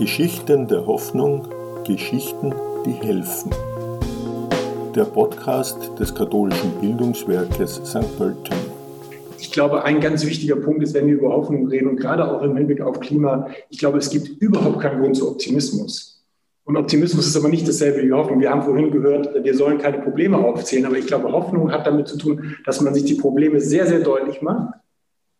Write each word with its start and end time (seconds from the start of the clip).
Geschichten 0.00 0.66
der 0.66 0.86
Hoffnung, 0.86 1.46
Geschichten, 1.86 2.54
die 2.86 2.92
helfen. 3.06 3.50
Der 4.94 5.04
Podcast 5.04 5.76
des 5.98 6.14
katholischen 6.14 6.70
Bildungswerkes 6.80 7.82
St. 7.84 8.16
Pölten. 8.16 8.56
Ich 9.38 9.52
glaube, 9.52 9.84
ein 9.84 10.00
ganz 10.00 10.24
wichtiger 10.24 10.56
Punkt 10.56 10.82
ist, 10.82 10.94
wenn 10.94 11.06
wir 11.06 11.16
über 11.16 11.28
Hoffnung 11.28 11.66
reden 11.66 11.90
und 11.90 11.96
gerade 11.96 12.26
auch 12.26 12.40
im 12.40 12.56
Hinblick 12.56 12.80
auf 12.80 12.98
Klima, 13.00 13.48
ich 13.68 13.78
glaube, 13.78 13.98
es 13.98 14.08
gibt 14.08 14.40
überhaupt 14.40 14.80
keinen 14.80 15.02
Grund 15.02 15.16
zu 15.18 15.28
Optimismus. 15.28 16.24
Und 16.64 16.78
Optimismus 16.78 17.26
ist 17.26 17.36
aber 17.36 17.50
nicht 17.50 17.68
dasselbe 17.68 18.02
wie 18.02 18.10
Hoffnung. 18.10 18.40
Wir 18.40 18.48
haben 18.48 18.62
vorhin 18.62 18.90
gehört, 18.90 19.44
wir 19.44 19.54
sollen 19.54 19.76
keine 19.76 19.98
Probleme 19.98 20.38
aufzählen, 20.38 20.86
aber 20.86 20.96
ich 20.96 21.08
glaube, 21.08 21.30
Hoffnung 21.30 21.70
hat 21.70 21.86
damit 21.86 22.08
zu 22.08 22.16
tun, 22.16 22.56
dass 22.64 22.80
man 22.80 22.94
sich 22.94 23.04
die 23.04 23.16
Probleme 23.16 23.60
sehr, 23.60 23.86
sehr 23.86 24.00
deutlich 24.00 24.40
macht 24.40 24.80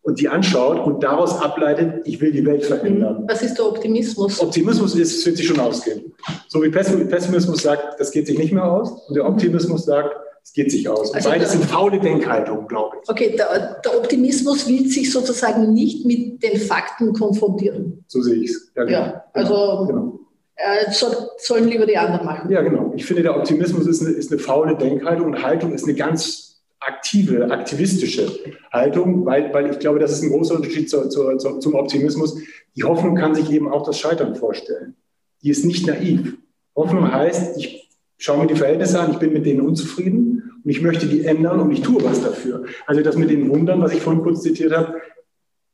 und 0.03 0.19
die 0.19 0.29
anschaut 0.29 0.85
und 0.87 1.03
daraus 1.03 1.41
ableitet, 1.41 2.07
ich 2.07 2.21
will 2.21 2.33
die 2.33 2.45
Welt 2.45 2.65
verändern. 2.65 3.23
Mhm. 3.23 3.29
Was 3.29 3.43
ist 3.43 3.59
der 3.59 3.67
Optimismus? 3.67 4.41
Optimismus 4.41 4.95
ist, 4.95 5.19
es 5.19 5.27
wird 5.27 5.37
sich 5.37 5.47
schon 5.47 5.61
ausgehen. 5.61 6.13
So 6.49 6.63
wie 6.63 6.71
Pessimismus 6.71 7.63
sagt, 7.63 8.01
das 8.01 8.11
geht 8.11 8.27
sich 8.27 8.39
nicht 8.39 8.53
mehr 8.53 8.65
aus. 8.65 8.91
Und 9.09 9.15
der 9.15 9.27
Optimismus 9.27 9.85
sagt, 9.85 10.17
es 10.43 10.55
geht 10.55 10.71
sich 10.71 10.89
aus. 10.89 11.13
Also 11.13 11.29
Beides 11.29 11.53
sind 11.53 11.65
faule 11.65 12.01
Denkhaltungen, 12.01 12.67
glaube 12.67 12.97
ich. 13.03 13.09
Okay, 13.11 13.37
der, 13.37 13.81
der, 13.85 13.99
Optimismus 13.99 14.67
will 14.67 14.87
sich 14.87 15.13
sozusagen 15.13 15.73
nicht 15.75 16.07
mit 16.07 16.43
den 16.43 16.59
Fakten 16.59 17.13
konfrontieren. 17.13 18.05
So 18.07 18.23
sehe 18.23 18.37
ich 18.37 18.51
es. 18.51 18.73
Ja, 18.75 18.85
genau. 18.85 18.99
ja, 18.99 19.25
also 19.35 19.87
genau. 19.87 20.21
Äh, 20.57 20.91
soll, 20.93 21.15
sollen 21.39 21.69
lieber 21.69 21.87
die 21.87 21.97
anderen 21.97 22.25
machen. 22.25 22.51
Ja, 22.51 22.63
genau. 22.63 22.93
Ich 22.97 23.05
finde, 23.05 23.23
der 23.23 23.37
Optimismus 23.37 23.87
ist 23.87 24.03
eine, 24.03 24.11
ist 24.11 24.33
eine 24.33 24.41
faule 24.41 24.77
Denkhaltung 24.77 25.27
und 25.27 25.43
Haltung 25.43 25.73
ist 25.73 25.85
eine 25.85 25.95
ganz 25.95 26.50
aktive, 26.91 27.51
aktivistische 27.51 28.29
Haltung, 28.73 29.25
weil, 29.25 29.53
weil 29.53 29.71
ich 29.71 29.79
glaube, 29.79 29.99
das 29.99 30.13
ist 30.13 30.23
ein 30.23 30.31
großer 30.31 30.57
Unterschied 30.57 30.91
zu, 30.91 31.09
zu, 31.09 31.37
zu, 31.37 31.59
zum 31.59 31.75
Optimismus. 31.75 32.39
Die 32.77 32.85
Hoffnung 32.85 33.15
kann 33.15 33.35
sich 33.35 33.51
eben 33.51 33.69
auch 33.69 33.85
das 33.85 33.99
Scheitern 33.99 34.35
vorstellen. 34.35 34.95
Die 35.43 35.51
ist 35.51 35.65
nicht 35.65 35.87
naiv. 35.87 36.37
Hoffnung 36.75 37.13
heißt, 37.13 37.57
ich 37.59 37.91
schaue 38.19 38.39
mir 38.39 38.47
die 38.47 38.57
Verhältnisse 38.57 39.01
an, 39.01 39.13
ich 39.13 39.19
bin 39.19 39.33
mit 39.33 39.47
denen 39.47 39.61
unzufrieden 39.61 40.53
und 40.63 40.71
ich 40.71 40.83
möchte 40.83 41.07
die 41.07 41.25
ändern 41.25 41.61
und 41.61 41.71
ich 41.73 41.81
tue 41.81 42.03
was 42.05 42.23
dafür. 42.23 42.65
Also 42.87 43.03
das 43.03 43.17
mit 43.17 43.31
den 43.31 43.49
Wundern, 43.49 43.81
was 43.81 43.93
ich 43.93 44.01
vorhin 44.01 44.23
kurz 44.23 44.43
zitiert 44.43 44.77
habe, 44.77 45.01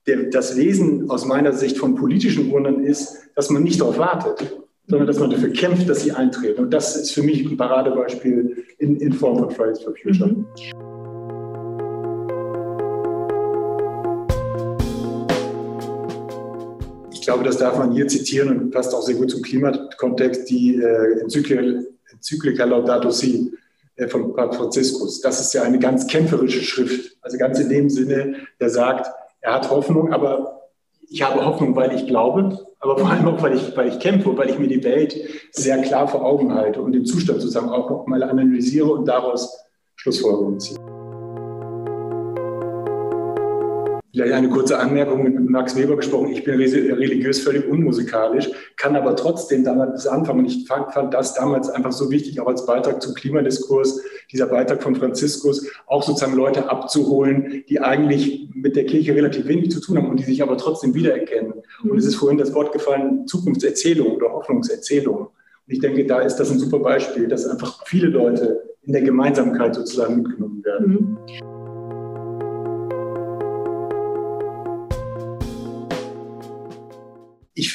der, 0.06 0.24
das 0.30 0.56
Wesen 0.56 1.10
aus 1.10 1.24
meiner 1.24 1.52
Sicht 1.52 1.78
von 1.78 1.96
politischen 1.96 2.50
Wundern 2.50 2.84
ist, 2.84 3.16
dass 3.34 3.50
man 3.50 3.64
nicht 3.64 3.80
darauf 3.80 3.98
wartet, 3.98 4.56
sondern 4.86 5.06
dass 5.06 5.19
man 5.19 5.30
dafür 5.30 5.50
kämpft, 5.50 5.88
dass 5.88 6.02
sie 6.02 6.12
eintreten. 6.12 6.62
Und 6.62 6.70
das 6.70 6.96
ist 6.96 7.12
für 7.12 7.22
mich 7.22 7.44
ein 7.44 7.56
Paradebeispiel 7.56 8.64
in, 8.78 8.96
in 8.96 9.12
Form 9.12 9.38
von 9.38 9.50
Fridays 9.50 9.82
for 9.82 9.94
Future. 10.00 10.28
Mhm. 10.28 10.46
Glaube, 17.27 17.44
das 17.44 17.58
darf 17.58 17.77
man 17.78 17.92
hier 17.92 18.08
zitieren 18.08 18.48
und 18.48 18.70
passt 18.70 18.94
auch 18.94 19.02
sehr 19.02 19.16
gut 19.16 19.30
zum 19.30 19.42
Klimakontext, 19.42 20.48
die 20.48 20.77
äh, 20.77 21.20
Enzyklika 21.20 22.64
Laudato 22.64 23.10
Si 23.10 23.52
äh, 23.96 24.08
von 24.08 24.34
Papst 24.34 24.58
Franziskus. 24.58 25.20
Das 25.20 25.41
ist 25.41 25.52
ja 25.52 25.62
eine 25.62 25.78
ganz 25.78 26.06
kämpferische 26.06 26.62
Schrift, 26.62 27.16
also 27.20 27.36
ganz 27.36 27.58
in 27.58 27.69
dem 27.69 27.91
Sinne, 27.91 28.36
der 28.60 28.70
sagt, 28.70 29.10
er 29.41 29.54
hat 29.54 29.70
Hoffnung, 29.70 30.12
aber 30.12 30.70
ich 31.08 31.22
habe 31.22 31.44
Hoffnung, 31.44 31.77
weil 31.77 31.94
ich 31.94 32.06
glaube, 32.06 32.58
aber 32.80 32.98
vor 32.98 33.10
allem 33.10 33.28
auch, 33.28 33.42
weil 33.42 33.56
ich, 33.56 33.77
weil 33.77 33.88
ich 33.88 33.98
kämpfe 33.98 34.36
weil 34.36 34.50
ich 34.50 34.58
mir 34.58 34.69
die 34.69 34.84
Welt 34.84 35.16
sehr 35.52 35.80
klar 35.82 36.08
vor 36.08 36.24
Augen 36.24 36.54
halte 36.54 36.80
und 36.80 36.92
den 36.92 37.04
Zustand 37.04 37.41
sozusagen 37.41 37.69
auch 37.69 37.91
noch 37.91 38.06
mal 38.06 38.22
analysiere 38.22 38.86
und 38.86 39.06
daraus 39.06 39.64
Schlussfolgerungen 39.97 40.60
ziehe. 40.60 40.95
Vielleicht 44.17 44.33
eine 44.33 44.48
kurze 44.48 44.78
Anmerkung 44.78 45.25
mit 45.25 45.50
Max 45.50 45.77
Weber 45.77 45.95
gesprochen. 45.95 46.31
Ich 46.31 46.42
bin 46.42 46.55
religiös 46.55 47.41
völlig 47.41 47.69
unmusikalisch, 47.69 48.48
kann 48.77 48.97
aber 48.97 49.14
trotzdem 49.14 49.62
damals 49.62 50.06
anfangen. 50.06 50.39
Und 50.39 50.47
ich 50.47 50.67
fand, 50.67 50.91
fand, 50.95 51.12
das 51.12 51.34
damals 51.34 51.69
einfach 51.69 51.92
so 51.92 52.11
wichtig, 52.11 52.41
auch 52.41 52.47
als 52.47 52.64
Beitrag 52.64 53.03
zum 53.03 53.12
Klimadiskurs, 53.12 54.00
dieser 54.33 54.47
Beitrag 54.47 54.83
von 54.83 54.94
Franziskus, 54.97 55.71
auch 55.87 56.03
sozusagen 56.03 56.34
Leute 56.34 56.71
abzuholen, 56.71 57.65
die 57.69 57.81
eigentlich 57.81 58.49
mit 58.55 58.75
der 58.75 58.87
Kirche 58.87 59.15
relativ 59.15 59.49
wenig 59.49 59.71
zu 59.71 59.82
tun 59.82 59.99
haben 59.99 60.09
und 60.09 60.19
die 60.19 60.25
sich 60.25 60.43
aber 60.43 60.56
trotzdem 60.56 60.94
wiedererkennen. 60.94 61.53
Und 61.82 61.99
es 61.99 62.06
ist 62.06 62.15
vorhin 62.15 62.38
das 62.38 62.55
Wort 62.55 62.72
gefallen, 62.72 63.26
Zukunftserzählung 63.26 64.12
oder 64.12 64.32
Hoffnungserzählung. 64.32 65.19
Und 65.19 65.31
ich 65.66 65.81
denke, 65.81 66.06
da 66.06 66.21
ist 66.21 66.37
das 66.37 66.50
ein 66.50 66.59
super 66.59 66.78
Beispiel, 66.78 67.28
dass 67.28 67.44
einfach 67.44 67.84
viele 67.84 68.09
Leute 68.09 68.62
in 68.81 68.94
der 68.94 69.03
Gemeinsamkeit 69.03 69.75
sozusagen 69.75 70.22
mitgenommen 70.22 70.65
werden. 70.65 70.87
Mhm. 70.87 71.56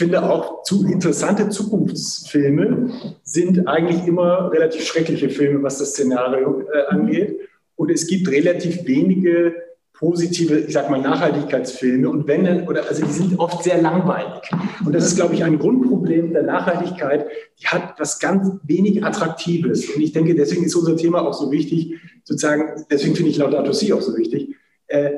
Finde 0.02 0.24
auch 0.24 0.64
zu 0.64 0.88
interessante 0.88 1.50
Zukunftsfilme 1.50 2.90
sind 3.24 3.68
eigentlich 3.68 4.08
immer 4.08 4.52
relativ 4.52 4.84
schreckliche 4.84 5.30
Filme, 5.30 5.62
was 5.62 5.78
das 5.78 5.92
Szenario 5.92 6.64
äh, 6.74 6.88
angeht. 6.88 7.38
Und 7.76 7.92
es 7.92 8.08
gibt 8.08 8.28
relativ 8.32 8.84
wenige 8.88 9.54
positive, 9.94 10.58
ich 10.62 10.74
sag 10.74 10.90
mal, 10.90 11.00
Nachhaltigkeitsfilme. 11.00 12.10
Und 12.10 12.28
wenn 12.28 12.46
dann, 12.46 12.68
oder 12.68 12.88
also 12.90 13.06
die 13.06 13.12
sind 13.12 13.38
oft 13.38 13.64
sehr 13.64 13.80
langweilig. 13.80 14.42
Und 14.84 14.94
das 14.96 15.06
ist, 15.06 15.18
glaube 15.18 15.36
ich, 15.36 15.44
ein 15.44 15.60
Grundproblem 15.60 16.34
der 16.34 16.44
Nachhaltigkeit. 16.44 17.28
Die 17.60 17.68
hat 17.68 18.00
was 18.00 18.18
ganz 18.18 18.50
wenig 18.64 19.06
Attraktives. 19.06 19.88
Und 19.88 20.02
ich 20.02 20.14
denke, 20.14 20.34
deswegen 20.34 20.64
ist 20.64 20.74
unser 20.74 20.98
Thema 20.98 21.22
auch 21.28 21.36
so 21.36 21.52
wichtig, 21.52 21.98
sozusagen, 22.24 22.86
deswegen 22.90 23.16
finde 23.16 23.30
ich 23.30 23.38
Laudato 23.38 23.72
Si 23.72 23.94
auch 23.94 24.02
so 24.02 24.18
wichtig, 24.18 24.56
äh, 24.88 25.12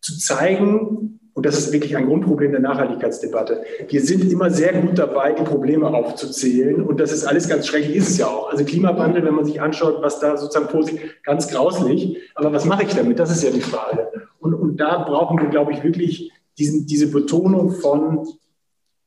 zu 0.00 0.16
zeigen, 0.16 1.18
und 1.34 1.46
das 1.46 1.58
ist 1.58 1.72
wirklich 1.72 1.96
ein 1.96 2.06
Grundproblem 2.06 2.52
der 2.52 2.60
Nachhaltigkeitsdebatte. 2.60 3.64
Wir 3.88 4.02
sind 4.02 4.30
immer 4.30 4.50
sehr 4.50 4.74
gut 4.74 4.98
dabei, 4.98 5.32
die 5.32 5.42
Probleme 5.42 5.88
aufzuzählen. 5.88 6.82
Und 6.82 7.00
das 7.00 7.10
ist 7.10 7.24
alles 7.24 7.48
ganz 7.48 7.66
schrecklich, 7.66 7.96
ist 7.96 8.10
es 8.10 8.18
ja 8.18 8.26
auch. 8.26 8.50
Also 8.50 8.64
Klimawandel, 8.64 9.24
wenn 9.24 9.34
man 9.34 9.46
sich 9.46 9.60
anschaut, 9.60 10.02
was 10.02 10.20
da 10.20 10.36
sozusagen 10.36 10.68
vorliegt, 10.68 11.24
ganz 11.24 11.48
grauslich. 11.48 12.18
Aber 12.34 12.52
was 12.52 12.66
mache 12.66 12.82
ich 12.82 12.94
damit? 12.94 13.18
Das 13.18 13.30
ist 13.30 13.42
ja 13.42 13.50
die 13.50 13.62
Frage. 13.62 14.10
Und, 14.40 14.52
und 14.52 14.76
da 14.76 14.98
brauchen 15.04 15.38
wir, 15.40 15.48
glaube 15.48 15.72
ich, 15.72 15.82
wirklich 15.82 16.32
diesen, 16.58 16.86
diese 16.86 17.10
Betonung 17.10 17.70
von, 17.70 18.28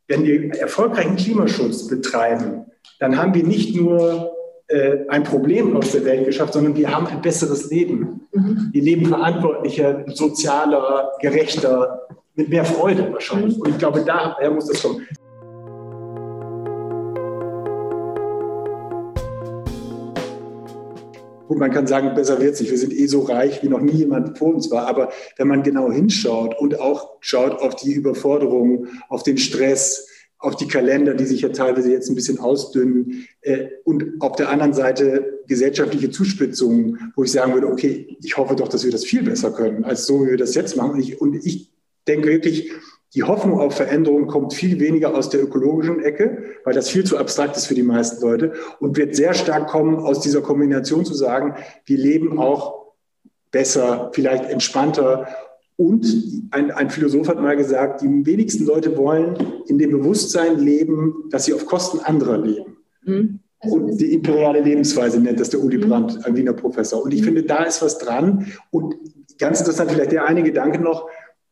wenn 0.08 0.24
wir 0.24 0.52
erfolgreichen 0.56 1.18
Klimaschutz 1.18 1.88
betreiben, 1.88 2.66
dann 3.00 3.18
haben 3.18 3.36
wir 3.36 3.44
nicht 3.44 3.76
nur 3.76 4.35
äh, 4.68 5.08
ein 5.10 5.24
Problem 5.24 5.78
aus 5.78 5.92
der 5.92 6.06
Welt 6.06 6.26
geschafft, 6.26 6.54
sondern 6.54 6.76
wir 6.76 6.94
haben 6.94 7.06
ein 7.08 7.22
besseres 7.22 7.70
Leben. 7.70 8.28
Mhm. 8.34 8.70
Wir 8.72 8.82
leben 8.82 9.06
verantwortlicher, 9.06 10.04
sozialer, 10.08 11.12
gerechter, 11.22 12.08
mit 12.36 12.50
mehr 12.50 12.66
Freude 12.66 13.14
wahrscheinlich. 13.14 13.58
Mhm. 13.58 13.62
Und 13.62 13.70
ich 13.70 13.78
glaube, 13.78 14.04
daher 14.06 14.50
muss 14.50 14.68
das 14.68 14.82
kommen. 14.82 15.06
Gut, 21.48 21.60
man 21.60 21.70
kann 21.70 21.86
sagen, 21.86 22.16
besser 22.16 22.42
wird 22.42 22.56
es 22.56 22.62
nicht. 22.62 22.72
Wir 22.72 22.78
sind 22.80 22.92
eh 22.92 23.06
so 23.06 23.22
reich, 23.22 23.62
wie 23.62 23.70
noch 23.70 23.82
nie 23.82 23.92
jemand 23.92 24.36
vor 24.36 24.54
uns 24.54 24.72
war. 24.72 24.88
Aber 24.88 25.10
wenn 25.38 25.48
man 25.48 25.62
genau 25.62 25.92
hinschaut 25.92 26.58
und 26.60 26.80
auch 26.80 27.18
schaut 27.20 27.62
auf 27.62 27.76
die 27.76 27.94
Überforderung, 27.94 28.88
auf 29.10 29.22
den 29.22 29.38
Stress, 29.38 30.08
auf 30.46 30.56
die 30.56 30.68
Kalender, 30.68 31.16
die 31.16 31.26
sich 31.26 31.42
ja 31.42 31.50
teilweise 31.50 31.92
jetzt 31.92 32.10
ein 32.10 32.16
bisschen 32.16 32.40
ausdünnen 32.40 33.28
äh, 33.42 33.68
und 33.84 34.22
auf 34.22 34.36
der 34.36 34.50
anderen 34.50 34.74
Seite 34.74 35.40
gesellschaftliche 35.48 36.12
Zuspitzungen, 36.12 37.12
wo 37.16 37.24
ich 37.24 37.32
sagen 37.32 37.54
würde, 37.54 37.68
okay, 37.68 38.18
ich 38.22 38.38
hoffe 38.38 38.56
doch, 38.56 38.68
dass 38.68 38.84
wir 38.84 38.92
das 38.92 39.06
viel 39.06 39.24
besser 39.24 39.52
können, 39.52 39.84
als 39.84 40.06
so, 40.06 40.24
wie 40.26 40.32
wir 40.32 40.38
das 40.38 40.56
jetzt 40.56 40.78
machen. 40.78 40.92
Und 40.92 41.00
ich, 41.00 41.20
und 41.20 41.46
ich 41.46 41.72
denke 42.08 42.30
wirklich, 42.30 42.72
die 43.16 43.24
Hoffnung 43.24 43.60
auf 43.60 43.76
Veränderung 43.76 44.28
kommt 44.28 44.54
viel 44.54 44.80
weniger 44.80 45.16
aus 45.16 45.30
der 45.30 45.42
ökologischen 45.42 46.04
Ecke, 46.04 46.44
weil 46.64 46.74
das 46.74 46.90
viel 46.90 47.06
zu 47.06 47.18
abstrakt 47.18 47.56
ist 47.56 47.66
für 47.66 47.76
die 47.76 47.84
meisten 47.84 48.22
Leute 48.22 48.54
und 48.80 48.98
wird 48.98 49.16
sehr 49.16 49.34
stark 49.34 49.68
kommen 49.68 49.96
aus 49.96 50.20
dieser 50.20 50.42
Kombination 50.42 51.06
zu 51.06 51.14
sagen, 51.14 51.56
wir 51.86 51.98
leben 51.98 52.38
auch 52.38 52.94
besser, 53.52 54.12
vielleicht 54.14 54.46
entspannter 54.46 55.28
und 55.78 56.06
ein, 56.52 56.72
ein, 56.72 56.90
Philosoph 56.90 57.28
hat 57.28 57.42
mal 57.42 57.58
gesagt, 57.58 58.02
die 58.02 58.26
wenigsten 58.26 58.66
Leute 58.66 58.96
wollen 58.96 59.36
in 59.68 59.78
dem 59.78 59.92
Bewusstsein 59.92 60.60
leben, 60.60 61.26
dass 61.30 61.46
sie 61.46 61.54
auf 61.54 61.66
Kosten 61.66 62.00
anderer 62.00 62.38
leben. 62.38 62.78
Mhm. 63.04 63.40
Also 63.60 63.76
und 63.76 63.98
die 63.98 64.14
imperiale 64.14 64.62
Lebensweise 64.62 65.20
nennt 65.20 65.40
das 65.40 65.50
der 65.50 65.62
Uli 65.62 65.78
mhm. 65.78 65.90
Brandt, 65.90 66.26
ein 66.26 66.36
Wiener 66.36 66.54
Professor. 66.54 67.04
Und 67.04 67.14
ich 67.14 67.22
mhm. 67.22 67.26
finde, 67.26 67.44
da 67.44 67.64
ist 67.64 67.82
was 67.82 67.98
dran. 67.98 68.48
Und 68.72 68.96
ganz 69.38 69.60
interessant, 69.60 69.92
vielleicht 69.92 70.14
der 70.14 70.26
eine 70.26 70.44
Gedanke 70.44 70.80
noch. 70.80 71.10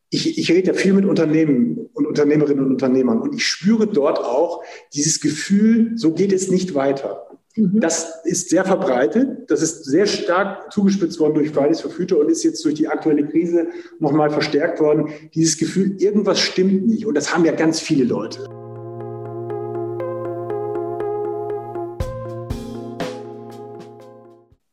Ich, 0.10 0.38
ich 0.38 0.52
rede 0.52 0.68
ja 0.68 0.74
viel 0.74 0.94
mit 0.94 1.06
Unternehmen 1.06 1.90
und 1.94 2.06
Unternehmerinnen 2.06 2.64
und 2.64 2.72
Unternehmern 2.72 3.20
und 3.20 3.34
ich 3.34 3.46
spüre 3.46 3.88
dort 3.88 4.20
auch 4.20 4.64
dieses 4.94 5.22
Gefühl, 5.22 5.94
so 5.96 6.14
geht 6.14 6.32
es 6.32 6.52
nicht 6.52 6.76
weiter. 6.76 7.33
Mhm. 7.56 7.80
Das 7.80 8.22
ist 8.26 8.50
sehr 8.50 8.66
verbreitet. 8.66 9.50
Das 9.52 9.62
ist 9.62 9.86
sehr 9.86 10.08
stark 10.08 10.72
zugespitzt 10.72 11.20
worden 11.20 11.36
durch 11.36 11.52
Fridays 11.52 11.82
for 11.82 11.92
Future 11.92 12.22
und 12.22 12.32
ist 12.32 12.44
jetzt 12.44 12.66
durch 12.66 12.76
die 12.76 12.88
aktuelle 12.88 13.28
Krise 13.28 13.68
nochmal 14.00 14.32
verstärkt 14.32 14.80
worden. 14.80 15.10
Dieses 15.36 15.58
Gefühl, 15.58 15.96
irgendwas 16.00 16.40
stimmt 16.40 16.88
nicht. 16.88 17.06
Und 17.06 17.16
das 17.16 17.34
haben 17.34 17.46
ja 17.46 17.52
ganz 17.52 17.80
viele 17.80 18.06
Leute. 18.06 18.50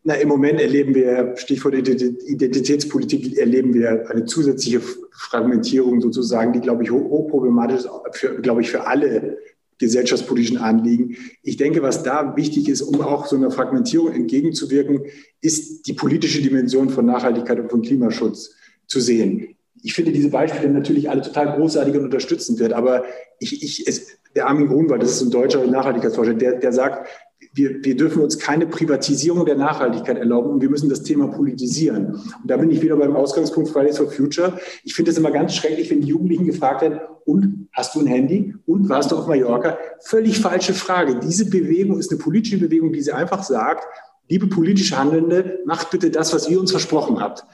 Na, 0.03 0.15
Im 0.15 0.29
Moment 0.29 0.59
erleben 0.61 0.95
wir, 0.95 1.37
Stichwort 1.37 1.75
Identitätspolitik, 1.75 3.37
erleben 3.37 3.75
wir 3.75 4.11
eine 4.11 4.25
zusätzliche 4.25 4.81
Fragmentierung 5.13 6.01
sozusagen, 6.01 6.55
die, 6.55 6.61
glaube 6.61 6.83
ich, 6.83 6.91
hochproblematisch 6.91 7.81
ist, 7.81 7.91
für, 8.13 8.41
glaube 8.41 8.63
ich, 8.63 8.71
für 8.71 8.87
alle 8.87 9.39
gesellschaftspolitischen 9.81 10.59
Anliegen. 10.59 11.17
Ich 11.43 11.57
denke, 11.57 11.83
was 11.83 12.05
da 12.05 12.37
wichtig 12.37 12.69
ist, 12.69 12.83
um 12.83 13.01
auch 13.01 13.27
so 13.27 13.35
einer 13.35 13.51
Fragmentierung 13.51 14.13
entgegenzuwirken, 14.13 15.07
ist 15.41 15.87
die 15.89 15.95
politische 15.95 16.43
Dimension 16.43 16.91
von 16.91 17.07
Nachhaltigkeit 17.07 17.59
und 17.59 17.71
von 17.71 17.83
Klimaschutz 17.83 18.55
zu 18.87 19.01
sehen. 19.01 19.57
Ich 19.83 19.95
finde 19.95 20.13
diese 20.13 20.29
Beispiele 20.29 20.73
natürlich 20.73 21.09
alle 21.09 21.23
total 21.23 21.57
großartig 21.57 21.95
und 21.97 22.05
unterstützend 22.05 22.59
wird, 22.59 22.75
aber 22.75 23.05
ich, 23.39 23.63
ich, 23.63 23.89
es, 23.89 24.19
der 24.37 24.47
Armin 24.47 24.69
Grunwald, 24.69 25.03
das 25.03 25.13
ist 25.13 25.23
ein 25.23 25.31
deutscher 25.31 25.67
Nachhaltigkeitsforscher, 25.67 26.35
der, 26.35 26.59
der 26.59 26.73
sagt, 26.73 27.09
wir, 27.53 27.83
wir 27.85 27.97
dürfen 27.97 28.23
uns 28.23 28.39
keine 28.39 28.67
Privatisierung 28.67 29.45
der 29.45 29.57
Nachhaltigkeit 29.57 30.19
erlauben 30.19 30.51
und 30.51 30.63
wir 30.63 30.71
müssen 30.71 30.89
das 30.89 31.03
Thema 31.03 31.29
politisieren. 31.29 32.15
Und 32.15 32.51
da 32.51 32.57
bin 32.57 32.71
ich 32.71 32.81
wieder 32.81 32.97
beim 32.97 33.17
Ausgangspunkt 33.17 33.71
Fridays 33.71 33.99
for 33.99 34.11
Future. 34.11 34.59
Ich 34.85 34.95
finde 34.95 35.11
es 35.11 35.19
immer 35.19 35.31
ganz 35.31 35.55
schrecklich, 35.55 35.91
wenn 35.91 36.01
die 36.01 36.09
Jugendlichen 36.09 36.47
gefragt 36.47 36.83
werden, 36.83 37.01
und 37.25 37.69
hast 37.73 37.95
du 37.95 38.01
ein 38.01 38.07
Handy? 38.07 38.55
Und 38.67 38.89
warst 38.89 39.13
du 39.13 39.17
auf 39.17 39.27
Mallorca? 39.27 39.79
Völlig 40.01 40.39
falsche 40.39 40.75
Frage. 40.75 41.21
Diese 41.21 41.49
Bewegung 41.49 41.99
ist 41.99 42.11
eine 42.11 42.19
politische 42.19 42.59
Bewegung, 42.59 42.93
die 42.93 43.03
sie 43.03 43.13
einfach 43.13 43.43
sagt, 43.43 43.85
liebe 44.29 44.47
politisch 44.47 44.93
Handelnde, 44.93 45.61
macht 45.65 45.91
bitte 45.91 46.11
das, 46.11 46.33
was 46.33 46.49
ihr 46.49 46.59
uns 46.59 46.71
versprochen 46.71 47.21
habt 47.21 47.45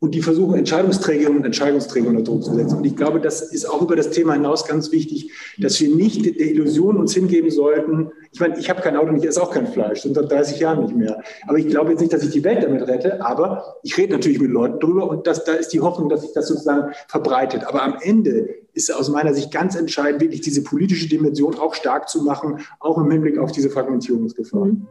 und 0.00 0.14
die 0.14 0.20
versuchen, 0.20 0.54
Entscheidungsträgerinnen 0.54 1.38
und 1.38 1.46
Entscheidungsträger 1.46 2.08
unter 2.08 2.22
Druck 2.22 2.44
zu 2.44 2.54
setzen. 2.54 2.76
Und 2.76 2.84
ich 2.84 2.96
glaube, 2.96 3.20
das 3.20 3.40
ist 3.40 3.64
auch 3.64 3.80
über 3.80 3.96
das 3.96 4.10
Thema 4.10 4.34
hinaus 4.34 4.66
ganz 4.66 4.92
wichtig, 4.92 5.32
dass 5.58 5.80
wir 5.80 5.94
nicht 5.94 6.26
der 6.26 6.46
Illusion 6.46 6.98
uns 6.98 7.14
hingeben 7.14 7.50
sollten. 7.50 8.10
Ich 8.32 8.40
meine, 8.40 8.58
ich 8.58 8.68
habe 8.68 8.82
kein 8.82 8.96
Auto 8.96 9.08
und 9.08 9.16
ich 9.16 9.26
esse 9.26 9.42
auch 9.42 9.50
kein 9.50 9.66
Fleisch, 9.66 10.04
und 10.04 10.14
seit 10.14 10.30
30 10.30 10.60
Jahren 10.60 10.82
nicht 10.82 10.94
mehr. 10.94 11.22
Aber 11.46 11.58
ich 11.58 11.68
glaube 11.68 11.90
jetzt 11.92 12.00
nicht, 12.00 12.12
dass 12.12 12.22
ich 12.22 12.30
die 12.30 12.44
Welt 12.44 12.62
damit 12.62 12.86
rette, 12.86 13.24
aber 13.24 13.76
ich 13.82 13.96
rede 13.96 14.12
natürlich 14.12 14.40
mit 14.40 14.50
Leuten 14.50 14.78
drüber 14.80 15.08
und 15.08 15.26
das, 15.26 15.44
da 15.44 15.52
ist 15.52 15.68
die 15.68 15.80
Hoffnung, 15.80 16.08
dass 16.08 16.22
sich 16.22 16.32
das 16.32 16.48
sozusagen 16.48 16.92
verbreitet. 17.08 17.64
Aber 17.66 17.82
am 17.82 17.96
Ende 18.02 18.48
ist 18.74 18.92
aus 18.92 19.08
meiner 19.08 19.32
Sicht 19.32 19.52
ganz 19.52 19.76
entscheidend, 19.76 20.20
wirklich 20.20 20.40
diese 20.40 20.62
politische 20.62 21.08
Dimension 21.08 21.54
auch 21.58 21.74
stark 21.74 22.08
zu 22.08 22.22
machen, 22.22 22.58
auch 22.80 22.98
im 22.98 23.10
Hinblick 23.10 23.38
auf 23.38 23.52
diese 23.52 23.70
Fragmentierungsgefahr. 23.70 24.66
Mhm. 24.66 24.86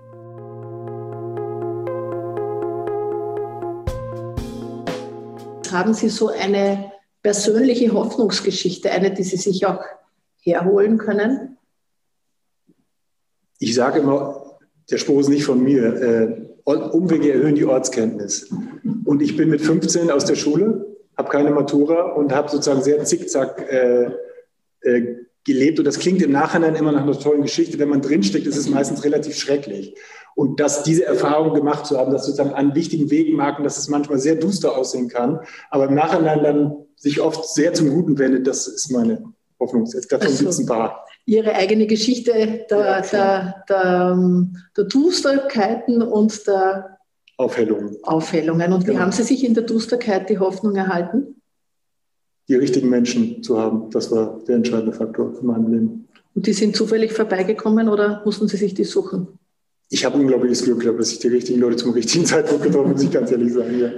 Haben 5.73 5.93
Sie 5.93 6.09
so 6.09 6.29
eine 6.29 6.91
persönliche 7.21 7.91
Hoffnungsgeschichte, 7.93 8.91
eine, 8.91 9.13
die 9.13 9.23
Sie 9.23 9.37
sich 9.37 9.65
auch 9.65 9.83
herholen 10.41 10.97
können? 10.97 11.57
Ich 13.59 13.75
sage 13.75 13.99
immer, 13.99 14.59
der 14.89 14.97
Spruch 14.97 15.21
ist 15.21 15.29
nicht 15.29 15.45
von 15.45 15.63
mir, 15.63 15.83
äh, 16.01 16.43
Umwege 16.65 17.33
erhöhen 17.33 17.55
die 17.55 17.65
Ortskenntnis. 17.65 18.49
Und 19.05 19.21
ich 19.21 19.35
bin 19.35 19.49
mit 19.49 19.61
15 19.61 20.09
aus 20.11 20.25
der 20.25 20.35
Schule, 20.35 20.85
habe 21.17 21.29
keine 21.29 21.51
Matura 21.51 22.13
und 22.13 22.33
habe 22.33 22.49
sozusagen 22.49 22.81
sehr 22.81 23.03
zickzack 23.03 23.59
äh, 23.69 24.11
äh, 24.81 25.15
gelebt. 25.43 25.79
Und 25.79 25.85
das 25.85 25.99
klingt 25.99 26.21
im 26.21 26.31
Nachhinein 26.31 26.75
immer 26.75 26.91
nach 26.91 27.03
einer 27.03 27.19
tollen 27.19 27.41
Geschichte. 27.41 27.79
Wenn 27.79 27.89
man 27.89 28.01
drinsteckt, 28.01 28.47
ist 28.47 28.57
es 28.57 28.69
meistens 28.69 29.03
relativ 29.03 29.35
schrecklich. 29.35 29.95
Und 30.35 30.59
dass 30.59 30.83
diese 30.83 31.05
Erfahrung 31.05 31.53
gemacht 31.53 31.85
zu 31.85 31.97
haben, 31.97 32.11
dass 32.11 32.25
sozusagen 32.25 32.53
an 32.53 32.75
wichtigen 32.75 33.11
Wegmarken, 33.11 33.63
dass 33.63 33.77
es 33.77 33.87
manchmal 33.87 34.19
sehr 34.19 34.35
duster 34.35 34.75
aussehen 34.75 35.07
kann, 35.07 35.39
aber 35.69 35.85
im 35.85 35.95
Nachhinein 35.95 36.43
dann 36.43 36.75
sich 36.95 37.21
oft 37.21 37.47
sehr 37.49 37.73
zum 37.73 37.89
Guten 37.89 38.17
wendet, 38.17 38.47
das 38.47 38.67
ist 38.67 38.91
meine 38.91 39.23
Hoffnung. 39.59 39.85
Jetzt 39.85 40.11
davon 40.11 40.27
also, 40.27 40.39
gibt 40.39 40.49
es 40.49 40.59
ein 40.59 40.65
paar. 40.65 41.05
Ihre 41.25 41.53
eigene 41.53 41.87
Geschichte 41.87 42.65
der, 42.69 43.01
der, 43.01 43.63
der, 43.69 44.43
der 44.75 44.83
Dusterkeiten 44.85 46.01
und 46.01 46.47
der 46.47 46.97
Aufhellungen. 47.37 47.97
Aufhellungen. 48.03 48.73
Und 48.73 48.83
wie 48.83 48.91
genau. 48.91 49.01
haben 49.01 49.11
Sie 49.11 49.23
sich 49.23 49.43
in 49.43 49.53
der 49.53 49.63
Dusterkeit 49.63 50.29
die 50.29 50.39
Hoffnung 50.39 50.75
erhalten? 50.75 51.41
Die 52.47 52.55
richtigen 52.55 52.89
Menschen 52.89 53.41
zu 53.41 53.59
haben, 53.59 53.89
das 53.89 54.11
war 54.11 54.39
der 54.47 54.57
entscheidende 54.57 54.93
Faktor 54.93 55.33
in 55.39 55.47
meinem 55.47 55.71
Leben. 55.71 56.07
Und 56.35 56.47
die 56.47 56.53
sind 56.53 56.75
zufällig 56.75 57.13
vorbeigekommen 57.13 57.89
oder 57.89 58.21
mussten 58.25 58.47
Sie 58.47 58.57
sich 58.57 58.73
die 58.73 58.83
suchen? 58.83 59.39
Ich 59.89 60.05
habe 60.05 60.17
unglaubliches 60.17 60.63
Glück 60.63 60.81
gehabt, 60.81 60.99
dass 60.99 61.11
ich 61.11 61.19
die 61.19 61.27
richtigen 61.27 61.59
Leute 61.59 61.77
zum 61.77 61.91
richtigen 61.91 62.25
Zeitpunkt 62.25 62.63
getroffen 62.63 62.85
habe, 62.85 62.93
muss 62.93 63.03
ich 63.03 63.11
ganz 63.11 63.31
ehrlich 63.31 63.53
sagen. 63.53 63.79
Ja. 63.79 63.89